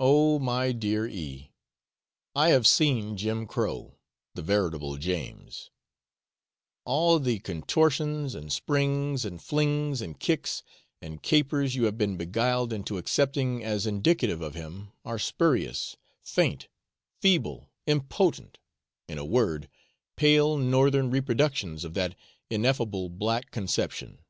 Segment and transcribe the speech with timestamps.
[0.00, 1.52] Oh, my dear E!
[2.34, 3.98] I have seen Jim Crow
[4.34, 5.70] the veritable James:
[6.86, 10.62] all the contortions, and springs, and flings, and kicks,
[11.02, 16.68] and capers you have been beguiled into accepting as indicative of him are spurious, faint,
[17.20, 18.56] feeble, impotent
[19.06, 19.68] in a word,
[20.16, 22.14] pale northern reproductions of that
[22.48, 24.22] ineffable black conception.